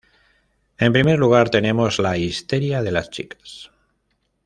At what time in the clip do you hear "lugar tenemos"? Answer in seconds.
1.19-1.99